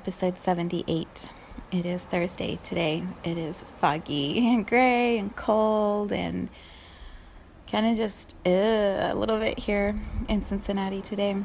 Episode 0.00 0.38
78. 0.38 1.28
It 1.72 1.84
is 1.84 2.04
Thursday 2.04 2.58
today. 2.62 3.02
It 3.22 3.36
is 3.36 3.62
foggy 3.76 4.48
and 4.48 4.66
gray 4.66 5.18
and 5.18 5.36
cold 5.36 6.10
and 6.10 6.48
kind 7.70 7.84
of 7.84 7.98
just 7.98 8.34
a 8.46 9.12
little 9.14 9.38
bit 9.38 9.58
here 9.58 10.00
in 10.26 10.40
Cincinnati 10.40 11.02
today. 11.02 11.36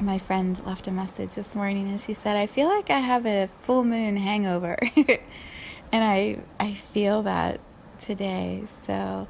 My 0.00 0.18
friend 0.18 0.64
left 0.64 0.88
a 0.88 0.90
message 0.90 1.34
this 1.34 1.54
morning 1.54 1.88
and 1.88 2.00
she 2.00 2.14
said, 2.14 2.38
I 2.38 2.46
feel 2.46 2.68
like 2.68 2.88
I 2.88 3.00
have 3.00 3.26
a 3.26 3.50
full 3.60 3.84
moon 3.84 4.16
hangover. 4.16 4.78
and 4.96 6.02
I, 6.02 6.38
I 6.58 6.72
feel 6.72 7.20
that 7.24 7.60
today. 8.00 8.62
So 8.86 9.28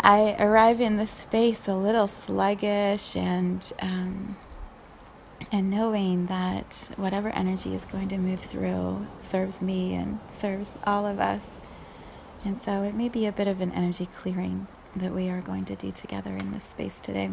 I 0.00 0.36
arrive 0.38 0.80
in 0.80 0.96
the 0.96 1.08
space 1.08 1.66
a 1.66 1.74
little 1.74 2.06
sluggish 2.06 3.16
and 3.16 3.72
um, 3.80 4.36
and 5.52 5.70
knowing 5.70 6.26
that 6.26 6.90
whatever 6.96 7.28
energy 7.30 7.74
is 7.74 7.84
going 7.84 8.08
to 8.08 8.18
move 8.18 8.40
through 8.40 9.06
serves 9.20 9.62
me 9.62 9.94
and 9.94 10.18
serves 10.30 10.76
all 10.84 11.06
of 11.06 11.20
us. 11.20 11.42
And 12.44 12.58
so 12.58 12.82
it 12.82 12.94
may 12.94 13.08
be 13.08 13.26
a 13.26 13.32
bit 13.32 13.48
of 13.48 13.60
an 13.60 13.72
energy 13.72 14.06
clearing 14.06 14.66
that 14.94 15.12
we 15.12 15.28
are 15.28 15.40
going 15.40 15.64
to 15.66 15.76
do 15.76 15.90
together 15.90 16.36
in 16.36 16.52
this 16.52 16.64
space 16.64 17.00
today. 17.00 17.30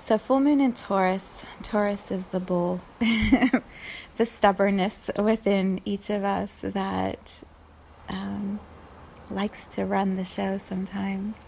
So, 0.00 0.16
full 0.16 0.40
moon 0.40 0.60
in 0.60 0.72
Taurus, 0.72 1.44
Taurus 1.62 2.10
is 2.10 2.24
the 2.26 2.40
bull, 2.40 2.80
the 2.98 4.24
stubbornness 4.24 5.10
within 5.18 5.82
each 5.84 6.08
of 6.08 6.24
us 6.24 6.54
that 6.62 7.42
um, 8.08 8.58
likes 9.30 9.66
to 9.66 9.84
run 9.84 10.16
the 10.16 10.24
show 10.24 10.56
sometimes. 10.56 11.40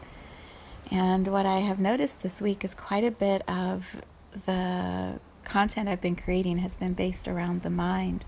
And 0.91 1.29
what 1.29 1.47
I 1.47 1.61
have 1.61 1.79
noticed 1.79 2.21
this 2.21 2.43
week 2.43 2.63
is 2.63 2.75
quite 2.75 3.05
a 3.05 3.11
bit 3.11 3.49
of 3.49 4.03
the 4.47 5.21
content 5.45 5.89
I've 5.89 6.01
been 6.01 6.17
creating 6.17 6.59
has 6.59 6.77
been 6.77 6.95
based 6.95 7.27
around 7.27 7.63
the 7.63 7.71
mind 7.71 8.25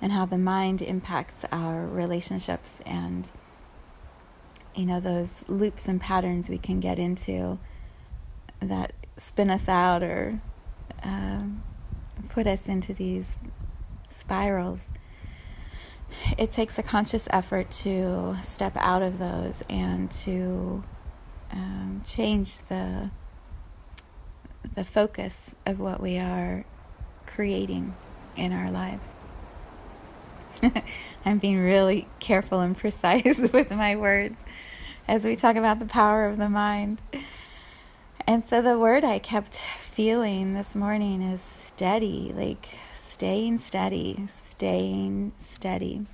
and 0.00 0.12
how 0.12 0.26
the 0.26 0.38
mind 0.38 0.82
impacts 0.82 1.44
our 1.52 1.86
relationships 1.86 2.80
and 2.86 3.30
you 4.74 4.86
know 4.86 5.00
those 5.00 5.44
loops 5.48 5.88
and 5.88 6.00
patterns 6.00 6.48
we 6.48 6.58
can 6.58 6.80
get 6.80 6.98
into 6.98 7.58
that 8.60 8.92
spin 9.16 9.50
us 9.50 9.68
out 9.68 10.02
or 10.02 10.40
um, 11.02 11.62
put 12.28 12.46
us 12.46 12.66
into 12.68 12.94
these 12.94 13.38
spirals. 14.10 14.88
It 16.38 16.50
takes 16.50 16.78
a 16.78 16.82
conscious 16.82 17.28
effort 17.30 17.70
to 17.82 18.36
step 18.42 18.72
out 18.76 19.02
of 19.02 19.18
those 19.18 19.62
and 19.68 20.10
to 20.12 20.82
um, 21.52 22.02
change 22.04 22.58
the 22.62 23.10
the 24.74 24.84
focus 24.84 25.54
of 25.66 25.78
what 25.78 26.00
we 26.00 26.18
are 26.18 26.64
creating 27.26 27.94
in 28.36 28.52
our 28.52 28.70
lives. 28.70 29.10
I'm 31.24 31.38
being 31.38 31.58
really 31.58 32.08
careful 32.20 32.60
and 32.60 32.76
precise 32.76 33.38
with 33.52 33.70
my 33.70 33.96
words 33.96 34.38
as 35.06 35.24
we 35.24 35.36
talk 35.36 35.56
about 35.56 35.78
the 35.78 35.86
power 35.86 36.26
of 36.26 36.38
the 36.38 36.48
mind. 36.48 37.00
And 38.26 38.44
so 38.44 38.60
the 38.60 38.78
word 38.78 39.04
I 39.04 39.18
kept 39.18 39.56
feeling 39.56 40.54
this 40.54 40.76
morning 40.76 41.22
is 41.22 41.40
steady, 41.40 42.32
like 42.36 42.66
staying 42.92 43.58
steady, 43.58 44.26
staying 44.26 45.32
steady. 45.38 46.06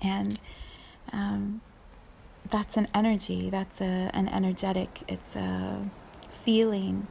And 0.00 0.40
um, 1.12 1.60
that's 2.50 2.76
an 2.76 2.88
energy, 2.94 3.50
that's 3.50 3.80
a, 3.80 4.10
an 4.14 4.28
energetic, 4.28 5.02
it's 5.08 5.36
a 5.36 5.90
feeling 6.30 7.06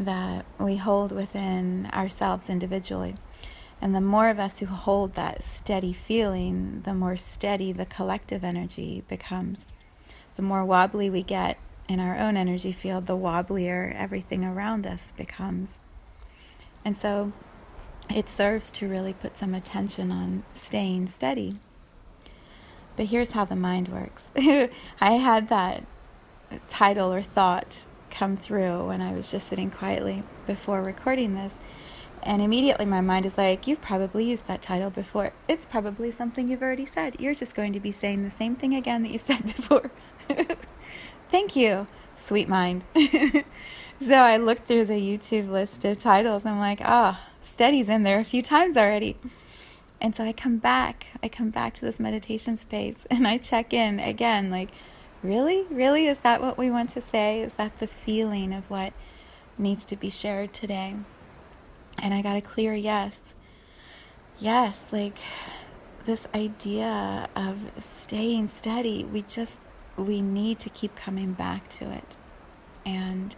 that 0.00 0.46
we 0.58 0.78
hold 0.78 1.12
within 1.12 1.88
ourselves 1.92 2.48
individually. 2.48 3.14
And 3.82 3.94
the 3.94 4.00
more 4.00 4.28
of 4.28 4.38
us 4.38 4.58
who 4.58 4.66
hold 4.66 5.14
that 5.14 5.44
steady 5.44 5.92
feeling, 5.92 6.82
the 6.84 6.94
more 6.94 7.16
steady 7.16 7.72
the 7.72 7.86
collective 7.86 8.42
energy 8.42 9.04
becomes. 9.08 9.66
The 10.36 10.42
more 10.42 10.64
wobbly 10.64 11.10
we 11.10 11.22
get 11.22 11.58
in 11.86 12.00
our 12.00 12.18
own 12.18 12.36
energy 12.36 12.72
field, 12.72 13.06
the 13.06 13.16
wobblier 13.16 13.94
everything 13.94 14.44
around 14.44 14.86
us 14.86 15.12
becomes. 15.12 15.74
And 16.84 16.96
so 16.96 17.32
it 18.14 18.28
serves 18.28 18.70
to 18.72 18.88
really 18.88 19.12
put 19.12 19.36
some 19.36 19.54
attention 19.54 20.10
on 20.10 20.44
staying 20.52 21.08
steady. 21.08 21.54
But 22.96 23.06
here's 23.06 23.30
how 23.30 23.44
the 23.44 23.56
mind 23.56 23.88
works 23.88 24.28
I 24.36 25.12
had 25.12 25.48
that 25.48 25.84
title 26.68 27.12
or 27.12 27.22
thought 27.22 27.86
come 28.10 28.36
through 28.36 28.86
when 28.86 29.00
I 29.00 29.12
was 29.12 29.30
just 29.30 29.48
sitting 29.48 29.70
quietly 29.70 30.22
before 30.46 30.82
recording 30.82 31.34
this. 31.34 31.54
And 32.22 32.42
immediately 32.42 32.84
my 32.84 33.00
mind 33.00 33.24
is 33.24 33.38
like, 33.38 33.66
You've 33.66 33.80
probably 33.80 34.24
used 34.24 34.46
that 34.46 34.62
title 34.62 34.90
before. 34.90 35.32
It's 35.48 35.64
probably 35.64 36.10
something 36.10 36.48
you've 36.48 36.62
already 36.62 36.86
said. 36.86 37.20
You're 37.20 37.34
just 37.34 37.54
going 37.54 37.72
to 37.72 37.80
be 37.80 37.92
saying 37.92 38.22
the 38.22 38.30
same 38.30 38.54
thing 38.54 38.74
again 38.74 39.02
that 39.02 39.10
you've 39.10 39.22
said 39.22 39.44
before. 39.56 39.90
Thank 41.30 41.56
you, 41.56 41.86
sweet 42.16 42.48
mind. 42.48 42.84
so 42.94 44.14
I 44.14 44.36
looked 44.36 44.66
through 44.66 44.86
the 44.86 44.94
YouTube 44.94 45.50
list 45.50 45.84
of 45.84 45.98
titles. 45.98 46.44
I'm 46.44 46.58
like, 46.58 46.80
Ah, 46.82 47.20
oh, 47.22 47.30
Steady's 47.40 47.88
in 47.88 48.02
there 48.02 48.18
a 48.18 48.24
few 48.24 48.42
times 48.42 48.76
already. 48.76 49.16
And 50.00 50.14
so 50.14 50.24
I 50.24 50.32
come 50.32 50.56
back. 50.56 51.06
I 51.22 51.28
come 51.28 51.50
back 51.50 51.74
to 51.74 51.82
this 51.82 52.00
meditation 52.00 52.56
space 52.56 53.06
and 53.10 53.26
I 53.26 53.38
check 53.38 53.72
in 53.72 54.00
again, 54.00 54.50
like, 54.50 54.70
Really? 55.22 55.66
Really? 55.70 56.06
Is 56.06 56.20
that 56.20 56.40
what 56.40 56.56
we 56.56 56.70
want 56.70 56.90
to 56.90 57.00
say? 57.00 57.42
Is 57.42 57.52
that 57.54 57.78
the 57.78 57.86
feeling 57.86 58.54
of 58.54 58.70
what 58.70 58.94
needs 59.58 59.84
to 59.86 59.96
be 59.96 60.08
shared 60.08 60.54
today? 60.54 60.96
And 61.98 62.14
I 62.14 62.22
got 62.22 62.36
a 62.36 62.40
clear 62.40 62.74
yes. 62.74 63.20
Yes, 64.38 64.90
like 64.92 65.18
this 66.06 66.26
idea 66.34 67.28
of 67.36 67.58
staying 67.78 68.48
steady, 68.48 69.04
we 69.04 69.22
just 69.22 69.58
we 69.96 70.22
need 70.22 70.58
to 70.60 70.70
keep 70.70 70.96
coming 70.96 71.34
back 71.34 71.68
to 71.68 71.90
it. 71.90 72.16
And 72.86 73.36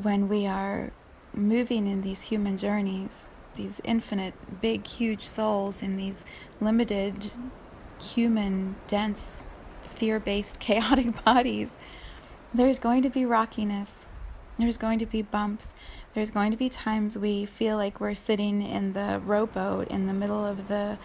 when 0.00 0.28
we 0.28 0.46
are 0.46 0.92
moving 1.34 1.88
in 1.88 2.02
these 2.02 2.22
human 2.22 2.56
journeys, 2.56 3.26
these 3.56 3.80
infinite, 3.82 4.34
big, 4.60 4.86
huge 4.86 5.22
souls 5.22 5.82
in 5.82 5.96
these 5.96 6.22
limited, 6.60 7.32
human, 8.00 8.76
dense 8.86 9.44
fear 9.96 10.20
based, 10.20 10.60
chaotic 10.60 11.24
bodies, 11.24 11.70
there's 12.54 12.78
going 12.78 13.02
to 13.02 13.10
be 13.10 13.24
rockiness. 13.24 14.06
There's 14.58 14.78
going 14.78 14.98
to 15.00 15.06
be 15.06 15.20
bumps. 15.20 15.68
There's 16.14 16.30
going 16.30 16.50
to 16.50 16.56
be 16.56 16.68
times 16.68 17.18
we 17.18 17.44
feel 17.44 17.76
like 17.76 18.00
we're 18.00 18.14
sitting 18.14 18.62
in 18.62 18.94
the 18.94 19.20
rowboat 19.24 19.88
in 19.88 20.06
the 20.06 20.14
middle 20.14 20.44
of 20.44 20.68
the 20.68 20.98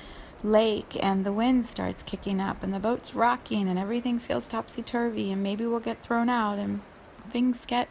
lake 0.43 0.95
and 1.03 1.25
the 1.25 1.33
wind 1.33 1.65
starts 1.65 2.01
kicking 2.03 2.39
up 2.39 2.63
and 2.63 2.73
the 2.73 2.79
boat's 2.79 3.13
rocking 3.13 3.67
and 3.67 3.77
everything 3.77 4.17
feels 4.17 4.47
topsy 4.47 4.81
turvy 4.81 5.31
and 5.31 5.43
maybe 5.43 5.65
we'll 5.65 5.79
get 5.79 6.01
thrown 6.01 6.29
out 6.29 6.57
and 6.57 6.81
things 7.29 7.65
get 7.65 7.89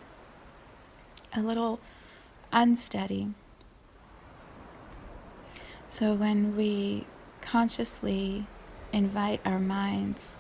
a 1.36 1.40
little 1.40 1.78
unsteady. 2.52 3.28
So 5.88 6.14
when 6.14 6.56
we 6.56 7.06
consciously 7.40 8.46
invite 8.92 9.40
our 9.44 9.58
minds 9.58 10.34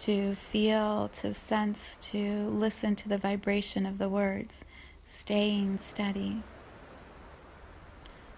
to 0.00 0.34
feel, 0.34 1.08
to 1.08 1.34
sense, 1.34 1.98
to 2.00 2.48
listen 2.48 2.96
to 2.96 3.08
the 3.08 3.18
vibration 3.18 3.84
of 3.84 3.98
the 3.98 4.08
words, 4.08 4.64
staying 5.04 5.76
steady, 5.76 6.42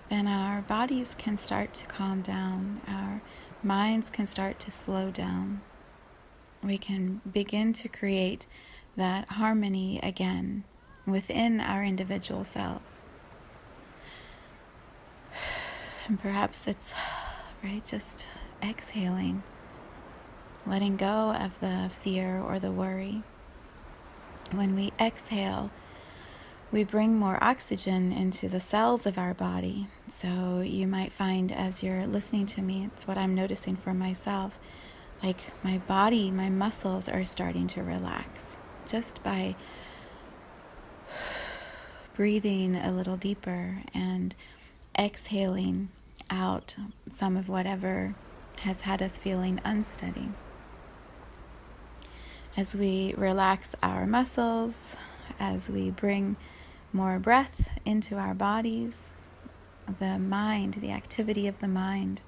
then 0.09 0.27
our 0.27 0.61
bodies 0.61 1.15
can 1.17 1.37
start 1.37 1.73
to 1.73 1.87
calm 1.87 2.21
down, 2.21 2.81
our 2.89 3.23
minds 3.63 4.11
can 4.11 4.27
start 4.27 4.59
to 4.61 4.71
slow 4.71 5.11
down. 5.11 5.61
We 6.63 6.79
can 6.79 7.21
begin 7.31 7.73
to 7.75 7.89
create 7.89 8.47
that 8.97 9.29
harmony 9.31 10.01
again 10.03 10.65
within 11.07 11.61
our 11.61 11.85
individual 11.85 12.45
selves. 12.45 12.97
And 16.09 16.21
perhaps 16.21 16.67
it's, 16.67 16.93
right, 17.65 17.87
just 17.87 18.27
exhaling, 18.61 19.45
letting 20.67 20.97
go 20.97 21.33
of 21.33 21.59
the 21.61 21.91
fear 22.01 22.41
or 22.41 22.59
the 22.59 22.71
worry. 22.71 23.23
When 24.53 24.75
we 24.75 24.93
exhale, 25.01 25.71
we 26.71 26.85
bring 26.85 27.17
more 27.17 27.43
oxygen 27.43 28.13
into 28.13 28.49
the 28.49 28.61
cells 28.61 29.05
of 29.07 29.19
our 29.19 29.35
body. 29.35 29.89
So 30.09 30.61
you 30.61 30.87
might 30.87 31.13
find 31.13 31.53
as 31.53 31.83
you're 31.83 32.07
listening 32.07 32.47
to 32.47 32.63
me, 32.63 32.89
it's 32.93 33.07
what 33.07 33.19
I'm 33.19 33.35
noticing 33.35 33.77
for 33.77 33.93
myself. 33.93 34.59
Like 35.23 35.39
my 35.63 35.79
body, 35.79 36.31
my 36.31 36.49
muscles 36.49 37.09
are 37.09 37.25
starting 37.25 37.67
to 37.69 37.83
relax 37.83 38.57
just 38.87 39.23
by 39.23 39.55
breathing 42.15 42.75
a 42.75 42.93
little 42.93 43.17
deeper 43.17 43.83
and 43.95 44.35
exhaling 44.99 45.91
out 46.31 46.75
some 47.09 47.37
of 47.37 47.49
whatever 47.49 48.15
has 48.61 48.83
had 48.83 49.03
us 49.03 49.19
feeling 49.19 49.61
unsteady. 49.65 50.31
As 52.55 52.77
we 52.77 53.15
relax 53.17 53.75
our 53.83 54.07
muscles, 54.07 54.95
as 55.41 55.71
we 55.71 55.89
bring 55.89 56.37
more 56.93 57.19
breath 57.19 57.71
into 57.87 58.17
our 58.17 58.35
bodies, 58.35 59.15
the 59.99 60.19
mind, 60.19 60.75
the 60.75 60.91
activity 60.91 61.49
of 61.49 61.59
the 61.61 61.69
mind 61.69 62.21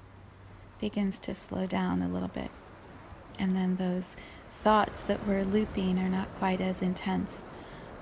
begins 0.81 1.19
to 1.19 1.35
slow 1.35 1.67
down 1.67 2.01
a 2.01 2.09
little 2.09 2.29
bit. 2.29 2.49
And 3.37 3.55
then 3.55 3.75
those 3.75 4.15
thoughts 4.49 5.01
that 5.01 5.27
were 5.27 5.45
looping 5.45 5.99
are 5.99 6.09
not 6.09 6.33
quite 6.39 6.59
as 6.59 6.81
intense, 6.81 7.43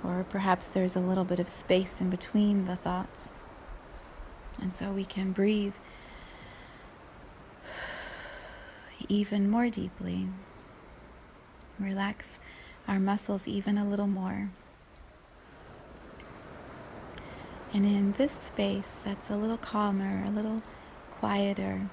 or 0.02 0.26
perhaps 0.30 0.68
there's 0.68 0.96
a 0.96 1.02
little 1.02 1.26
bit 1.26 1.40
of 1.40 1.50
space 1.50 2.00
in 2.00 2.10
between 2.10 2.68
the 2.68 2.78
thoughts. 2.78 3.32
And 4.62 4.74
so 4.74 4.92
we 4.92 5.04
can 5.04 5.34
breathe 5.34 5.74
even 9.10 9.50
more 9.50 9.70
deeply, 9.70 10.30
relax 11.80 12.40
our 12.88 13.00
muscles 13.00 13.48
even 13.48 13.78
a 13.78 13.88
little 13.88 14.08
more. 14.08 14.50
And 17.74 17.86
in 17.86 18.12
this 18.14 18.32
space 18.32 19.00
that's 19.04 19.30
a 19.30 19.36
little 19.36 19.58
calmer, 19.58 20.24
a 20.26 20.30
little 20.30 20.62
quieter, 21.10 21.90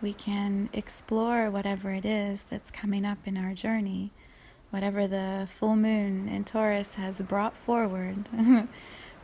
we 0.00 0.12
can 0.12 0.68
explore 0.72 1.50
whatever 1.50 1.90
it 1.90 2.04
is 2.04 2.44
that's 2.50 2.70
coming 2.70 3.04
up 3.04 3.18
in 3.24 3.36
our 3.36 3.54
journey, 3.54 4.12
whatever 4.70 5.06
the 5.06 5.48
full 5.50 5.76
moon 5.76 6.28
in 6.28 6.44
Taurus 6.44 6.94
has 6.94 7.20
brought 7.22 7.56
forward, 7.56 8.28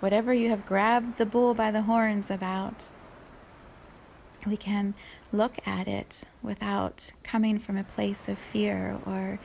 whatever 0.01 0.33
you 0.33 0.49
have 0.49 0.67
grabbed 0.67 1.19
the 1.19 1.27
bull 1.27 1.55
by 1.55 1.71
the 1.71 1.83
horns 1.83 2.31
about. 2.31 2.89
We 4.51 4.57
can 4.57 4.95
look 5.31 5.59
at 5.65 5.87
it 5.87 6.25
without 6.43 7.13
coming 7.23 7.61
from 7.61 7.77
a 7.77 7.85
place 7.85 8.29
of 8.29 8.37
fear 8.37 8.99
or 9.07 9.39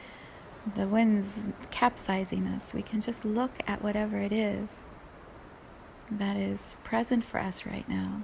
the 0.73 0.87
winds 0.87 1.49
capsizing 1.69 2.47
us. 2.47 2.73
We 2.73 2.81
can 2.81 3.01
just 3.01 3.23
look 3.23 3.51
at 3.67 3.83
whatever 3.83 4.17
it 4.17 4.31
is 4.31 4.77
that 6.09 6.37
is 6.37 6.77
present 6.83 7.23
for 7.23 7.39
us 7.39 7.67
right 7.67 7.87
now. 7.87 8.23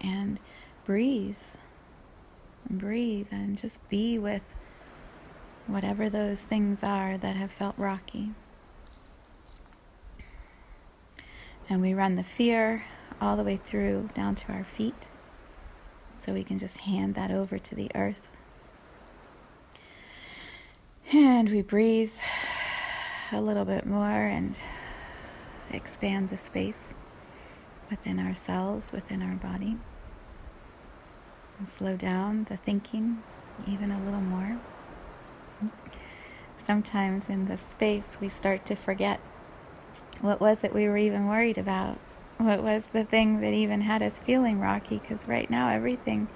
And 0.00 0.38
breathe. 0.84 1.34
Breathe 2.70 3.26
and 3.32 3.58
just 3.58 3.86
be 3.88 4.20
with 4.20 4.42
whatever 5.66 6.08
those 6.08 6.42
things 6.42 6.84
are 6.84 7.18
that 7.18 7.34
have 7.34 7.50
felt 7.50 7.76
rocky. 7.76 8.30
And 11.68 11.82
we 11.82 11.92
run 11.92 12.14
the 12.14 12.22
fear 12.22 12.84
all 13.20 13.36
the 13.36 13.42
way 13.42 13.56
through 13.56 14.10
down 14.14 14.36
to 14.36 14.52
our 14.52 14.62
feet. 14.62 15.08
So 16.24 16.32
we 16.32 16.42
can 16.42 16.58
just 16.58 16.78
hand 16.78 17.16
that 17.16 17.30
over 17.30 17.58
to 17.58 17.74
the 17.74 17.90
earth. 17.94 18.30
And 21.12 21.50
we 21.50 21.60
breathe 21.60 22.12
a 23.30 23.42
little 23.42 23.66
bit 23.66 23.84
more 23.84 24.24
and 24.24 24.58
expand 25.70 26.30
the 26.30 26.38
space 26.38 26.94
within 27.90 28.18
ourselves, 28.18 28.90
within 28.90 29.20
our 29.20 29.34
body. 29.34 29.76
And 31.58 31.68
slow 31.68 31.94
down 31.94 32.46
the 32.48 32.56
thinking 32.56 33.22
even 33.68 33.90
a 33.90 34.02
little 34.02 34.22
more. 34.22 34.58
Sometimes 36.56 37.28
in 37.28 37.44
the 37.44 37.58
space 37.58 38.16
we 38.18 38.30
start 38.30 38.64
to 38.64 38.76
forget 38.76 39.20
what 40.22 40.40
was 40.40 40.64
it 40.64 40.72
we 40.72 40.88
were 40.88 40.96
even 40.96 41.26
worried 41.26 41.58
about? 41.58 41.98
What 42.38 42.62
was 42.62 42.86
the 42.92 43.04
thing 43.04 43.40
that 43.40 43.52
even 43.52 43.82
had 43.82 44.02
us 44.02 44.18
feeling 44.18 44.60
rocky? 44.60 44.98
Because 44.98 45.28
right 45.28 45.48
now 45.48 45.68
everything, 45.70 46.28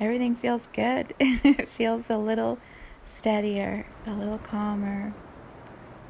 everything 0.00 0.34
feels 0.34 0.62
good. 0.72 1.14
it 1.20 1.68
feels 1.68 2.04
a 2.10 2.18
little 2.18 2.58
steadier, 3.04 3.86
a 4.06 4.12
little 4.12 4.38
calmer, 4.38 5.14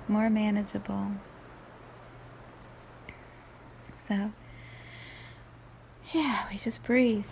more 0.09 0.31
manageable. 0.31 1.13
So, 4.07 4.33
yeah, 6.13 6.47
we 6.51 6.57
just 6.57 6.83
breathe. 6.83 7.27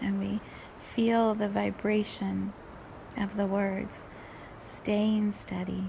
And 0.00 0.18
we 0.18 0.40
feel 0.78 1.34
the 1.34 1.48
vibration 1.48 2.52
of 3.18 3.36
the 3.36 3.46
words 3.46 4.00
staying 4.60 5.32
steady. 5.32 5.84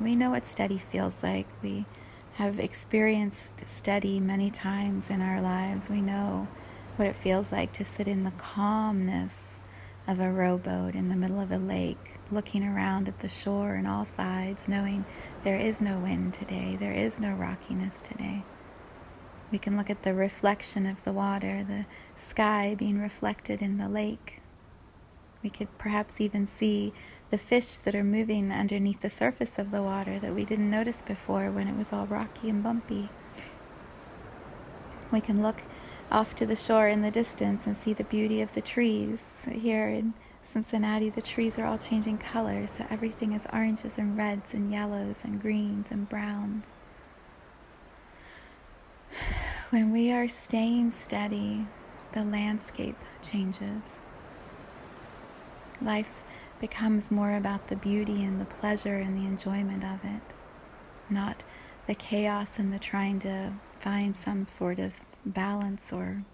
We 0.00 0.16
know 0.16 0.30
what 0.30 0.46
steady 0.46 0.78
feels 0.78 1.22
like. 1.22 1.46
We 1.62 1.86
have 2.38 2.60
experienced 2.60 3.66
steady 3.66 4.20
many 4.20 4.48
times 4.48 5.10
in 5.10 5.20
our 5.20 5.40
lives. 5.40 5.90
We 5.90 6.00
know 6.00 6.46
what 6.94 7.08
it 7.08 7.16
feels 7.16 7.50
like 7.50 7.72
to 7.72 7.84
sit 7.84 8.06
in 8.06 8.22
the 8.22 8.30
calmness 8.30 9.58
of 10.06 10.20
a 10.20 10.30
rowboat 10.30 10.94
in 10.94 11.08
the 11.08 11.16
middle 11.16 11.40
of 11.40 11.50
a 11.50 11.58
lake, 11.58 12.20
looking 12.30 12.62
around 12.62 13.08
at 13.08 13.18
the 13.18 13.28
shore 13.28 13.74
on 13.74 13.86
all 13.86 14.04
sides, 14.04 14.68
knowing 14.68 15.04
there 15.42 15.58
is 15.58 15.80
no 15.80 15.98
wind 15.98 16.32
today, 16.32 16.76
there 16.78 16.92
is 16.92 17.18
no 17.18 17.34
rockiness 17.34 18.00
today. 18.04 18.44
We 19.50 19.58
can 19.58 19.76
look 19.76 19.90
at 19.90 20.04
the 20.04 20.14
reflection 20.14 20.86
of 20.86 21.02
the 21.02 21.12
water, 21.12 21.66
the 21.68 21.86
sky 22.22 22.76
being 22.78 23.00
reflected 23.00 23.60
in 23.60 23.78
the 23.78 23.88
lake. 23.88 24.42
We 25.42 25.50
could 25.50 25.76
perhaps 25.78 26.20
even 26.20 26.46
see 26.46 26.92
the 27.30 27.38
fish 27.38 27.78
that 27.78 27.94
are 27.94 28.04
moving 28.04 28.50
underneath 28.50 29.00
the 29.00 29.10
surface 29.10 29.58
of 29.58 29.70
the 29.70 29.82
water 29.82 30.18
that 30.18 30.34
we 30.34 30.44
didn't 30.44 30.70
notice 30.70 31.02
before 31.02 31.50
when 31.50 31.68
it 31.68 31.76
was 31.76 31.92
all 31.92 32.06
rocky 32.06 32.48
and 32.48 32.62
bumpy. 32.62 33.08
We 35.12 35.20
can 35.20 35.42
look 35.42 35.62
off 36.10 36.34
to 36.36 36.46
the 36.46 36.56
shore 36.56 36.88
in 36.88 37.02
the 37.02 37.10
distance 37.10 37.66
and 37.66 37.76
see 37.76 37.92
the 37.92 38.04
beauty 38.04 38.40
of 38.40 38.52
the 38.54 38.60
trees. 38.60 39.20
Here 39.50 39.88
in 39.88 40.14
Cincinnati, 40.42 41.10
the 41.10 41.22
trees 41.22 41.58
are 41.58 41.66
all 41.66 41.78
changing 41.78 42.18
colors, 42.18 42.72
so 42.72 42.86
everything 42.90 43.32
is 43.32 43.42
oranges 43.52 43.98
and 43.98 44.16
reds 44.16 44.54
and 44.54 44.72
yellows 44.72 45.16
and 45.22 45.40
greens 45.40 45.86
and 45.90 46.08
browns. 46.08 46.64
When 49.70 49.92
we 49.92 50.10
are 50.10 50.28
staying 50.28 50.92
steady, 50.92 51.66
the 52.12 52.24
landscape 52.24 52.96
changes. 53.22 54.00
Life 55.80 56.22
becomes 56.60 57.10
more 57.10 57.36
about 57.36 57.68
the 57.68 57.76
beauty 57.76 58.24
and 58.24 58.40
the 58.40 58.44
pleasure 58.44 58.96
and 58.96 59.16
the 59.16 59.26
enjoyment 59.26 59.84
of 59.84 60.04
it, 60.04 60.20
not 61.08 61.44
the 61.86 61.94
chaos 61.94 62.58
and 62.58 62.72
the 62.72 62.78
trying 62.78 63.20
to 63.20 63.52
find 63.78 64.16
some 64.16 64.48
sort 64.48 64.78
of 64.78 65.00
balance 65.24 65.92
or 65.92 66.24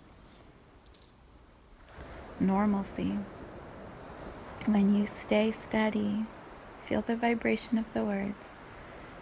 normalcy. 2.41 3.19
When 4.65 4.95
you 4.97 5.05
stay 5.05 5.51
steady, 5.51 6.25
feel 6.85 7.03
the 7.03 7.17
vibration 7.17 7.77
of 7.77 7.93
the 7.93 8.03
words, 8.03 8.51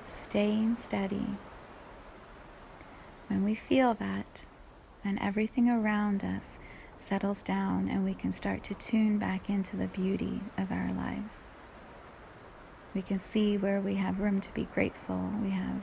staying 0.07 0.77
steady. 0.81 1.27
When 3.27 3.45
we 3.45 3.57
feel 3.57 3.95
that, 3.95 4.45
then 5.03 5.19
everything 5.21 5.69
around 5.69 6.23
us 6.23 6.59
settles 7.03 7.43
down 7.43 7.89
and 7.89 8.05
we 8.05 8.15
can 8.15 8.33
start 8.33 8.63
to 8.65 8.75
tune 8.75 9.19
back 9.19 9.51
into 9.51 9.77
the 9.77 9.87
beauty 9.87 10.41
of 10.57 10.71
our 10.71 10.93
lives. 10.93 11.37
We 12.95 13.03
can 13.03 13.19
see 13.19 13.57
where 13.57 13.81
we 13.81 13.97
have 13.97 14.21
room 14.21 14.41
to 14.41 14.55
be 14.55 14.65
grateful. 14.75 15.31
We 15.43 15.51
have 15.51 15.83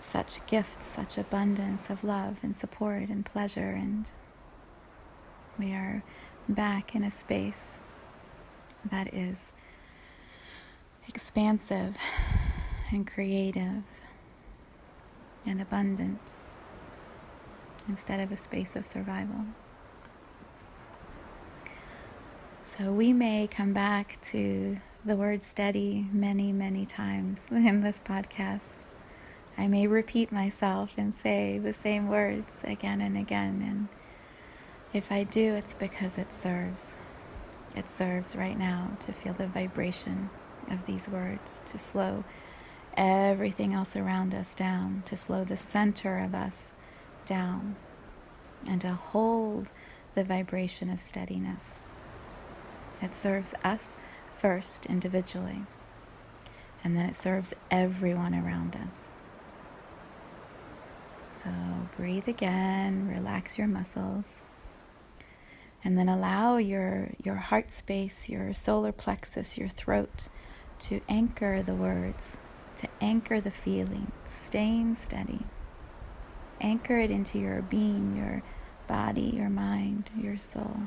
such 0.00 0.44
gifts, 0.46 0.86
such 0.86 1.18
abundance 1.18 1.90
of 1.90 2.04
love 2.04 2.36
and 2.42 2.56
support 2.56 3.08
and 3.08 3.24
pleasure, 3.24 3.70
and 3.70 4.10
we 5.58 5.72
are 5.72 6.02
back 6.48 6.94
in 6.94 7.02
a 7.02 7.10
space 7.10 7.78
that 8.90 9.12
is 9.14 9.52
expansive 11.08 11.96
and 12.92 13.06
creative 13.06 13.82
and 15.46 15.60
abundant 15.60 16.20
instead 17.88 18.20
of 18.20 18.30
a 18.30 18.36
space 18.36 18.76
of 18.76 18.84
survival. 18.84 19.46
So 22.76 22.92
we 22.92 23.12
may 23.12 23.46
come 23.46 23.72
back 23.72 24.18
to 24.32 24.78
the 25.04 25.14
word 25.14 25.44
steady 25.44 26.06
many, 26.12 26.50
many 26.52 26.84
times 26.84 27.44
in 27.50 27.82
this 27.82 28.00
podcast 28.04 28.62
I 29.56 29.68
may 29.68 29.86
repeat 29.86 30.32
myself 30.32 30.90
and 30.96 31.14
say 31.22 31.58
the 31.58 31.72
same 31.72 32.08
words 32.08 32.50
again 32.64 33.00
and 33.00 33.16
again. 33.16 33.62
And 33.64 33.88
if 34.92 35.12
I 35.12 35.22
do, 35.22 35.54
it's 35.54 35.74
because 35.74 36.18
it 36.18 36.32
serves. 36.32 36.94
It 37.76 37.88
serves 37.88 38.34
right 38.34 38.58
now 38.58 38.96
to 39.00 39.12
feel 39.12 39.34
the 39.34 39.46
vibration 39.46 40.30
of 40.68 40.84
these 40.86 41.08
words, 41.08 41.62
to 41.66 41.78
slow 41.78 42.24
everything 42.96 43.72
else 43.72 43.94
around 43.94 44.34
us 44.34 44.54
down, 44.54 45.02
to 45.06 45.16
slow 45.16 45.44
the 45.44 45.56
center 45.56 46.18
of 46.18 46.34
us 46.34 46.72
down, 47.24 47.76
and 48.66 48.80
to 48.80 48.94
hold 48.94 49.70
the 50.14 50.24
vibration 50.24 50.90
of 50.90 51.00
steadiness. 51.00 51.64
It 53.04 53.14
serves 53.14 53.50
us 53.62 53.86
first 54.38 54.86
individually, 54.86 55.62
and 56.82 56.96
then 56.96 57.04
it 57.04 57.14
serves 57.14 57.52
everyone 57.70 58.34
around 58.34 58.74
us. 58.76 59.08
So 61.30 61.50
breathe 61.98 62.28
again, 62.28 63.06
relax 63.06 63.58
your 63.58 63.66
muscles. 63.66 64.24
And 65.84 65.98
then 65.98 66.08
allow 66.08 66.56
your, 66.56 67.10
your 67.22 67.34
heart 67.34 67.70
space, 67.70 68.30
your 68.30 68.54
solar 68.54 68.90
plexus, 68.90 69.58
your 69.58 69.68
throat 69.68 70.28
to 70.78 71.02
anchor 71.06 71.62
the 71.62 71.74
words, 71.74 72.38
to 72.78 72.88
anchor 73.02 73.38
the 73.38 73.50
feeling, 73.50 74.10
staying 74.46 74.96
steady. 74.96 75.40
Anchor 76.58 76.96
it 76.96 77.10
into 77.10 77.38
your 77.38 77.60
being, 77.60 78.16
your 78.16 78.42
body, 78.88 79.34
your 79.36 79.50
mind, 79.50 80.08
your 80.18 80.38
soul. 80.38 80.78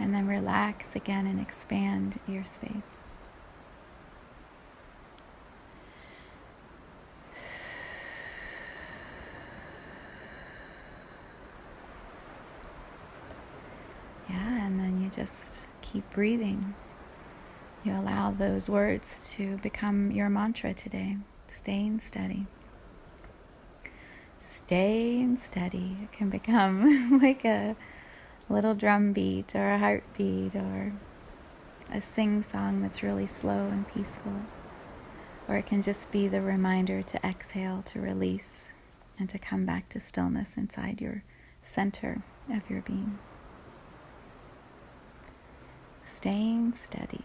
And 0.00 0.14
then 0.14 0.26
relax 0.28 0.94
again 0.94 1.26
and 1.26 1.40
expand 1.40 2.20
your 2.28 2.44
space. 2.44 2.70
Yeah, 14.28 14.66
and 14.66 14.78
then 14.78 15.02
you 15.02 15.10
just 15.10 15.66
keep 15.80 16.08
breathing. 16.10 16.74
You 17.84 17.92
allow 17.94 18.30
those 18.32 18.68
words 18.68 19.30
to 19.36 19.56
become 19.58 20.10
your 20.10 20.28
mantra 20.28 20.74
today, 20.74 21.16
staying 21.46 22.00
steady. 22.00 22.46
Staying 24.40 25.38
steady 25.38 25.96
it 26.02 26.12
can 26.12 26.28
become 26.28 27.18
like 27.22 27.44
a 28.48 28.52
little 28.52 28.74
drum 28.74 29.12
beat 29.12 29.54
or 29.54 29.70
a 29.70 29.78
heartbeat 29.78 30.54
or 30.54 30.92
a 31.92 32.00
sing 32.00 32.42
song 32.42 32.82
that's 32.82 33.02
really 33.02 33.26
slow 33.26 33.68
and 33.68 33.86
peaceful. 33.88 34.34
Or 35.46 35.56
it 35.56 35.66
can 35.66 35.82
just 35.82 36.10
be 36.10 36.28
the 36.28 36.42
reminder 36.42 37.02
to 37.02 37.26
exhale, 37.26 37.82
to 37.86 38.00
release, 38.00 38.72
and 39.18 39.28
to 39.30 39.38
come 39.38 39.64
back 39.64 39.88
to 39.90 40.00
stillness 40.00 40.56
inside 40.56 41.00
your 41.00 41.22
center 41.64 42.22
of 42.52 42.68
your 42.68 42.82
being. 42.82 43.18
Staying 46.04 46.72
steady. 46.74 47.24